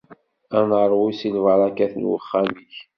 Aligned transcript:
Ad 0.57 0.63
neṛwu 0.69 1.09
si 1.19 1.29
lbarakat 1.35 1.93
n 1.97 2.03
uxxam-ik. 2.17 2.75